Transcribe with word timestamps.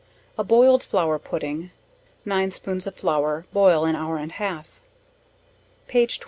A 0.35 0.43
boiled 0.43 0.81
flour 0.81 1.19
pudding; 1.19 1.69
9 2.25 2.49
spoons 2.49 2.87
of 2.87 2.95
flour, 2.95 3.45
boil 3.53 3.85
an 3.85 3.95
hour 3.95 4.17
and 4.17 4.31
half. 4.31 4.79
Page 5.87 6.17
27. 6.17 6.19